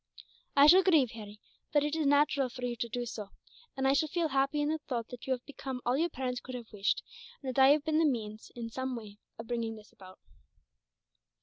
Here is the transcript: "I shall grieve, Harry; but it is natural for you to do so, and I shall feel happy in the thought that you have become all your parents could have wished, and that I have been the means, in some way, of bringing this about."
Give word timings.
"I 0.55 0.65
shall 0.65 0.81
grieve, 0.81 1.11
Harry; 1.11 1.39
but 1.71 1.83
it 1.83 1.95
is 1.95 2.07
natural 2.07 2.49
for 2.49 2.63
you 2.65 2.75
to 2.75 2.89
do 2.89 3.05
so, 3.05 3.29
and 3.77 3.87
I 3.87 3.93
shall 3.93 4.09
feel 4.09 4.29
happy 4.29 4.59
in 4.59 4.69
the 4.69 4.79
thought 4.79 5.09
that 5.09 5.27
you 5.27 5.33
have 5.33 5.45
become 5.45 5.79
all 5.85 5.95
your 5.95 6.09
parents 6.09 6.39
could 6.41 6.55
have 6.55 6.73
wished, 6.73 7.03
and 7.43 7.53
that 7.53 7.61
I 7.61 7.67
have 7.69 7.85
been 7.85 7.99
the 7.99 8.05
means, 8.09 8.51
in 8.55 8.71
some 8.71 8.95
way, 8.95 9.19
of 9.37 9.45
bringing 9.45 9.75
this 9.75 9.93
about." 9.93 10.17